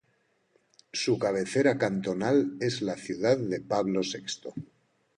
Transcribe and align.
Su 0.91 1.19
cabecera 1.19 1.77
cantonal 1.77 2.57
es 2.59 2.81
la 2.81 2.97
ciudad 2.97 3.37
de 3.37 3.61
Pablo 3.61 4.01
Sexto. 4.01 4.51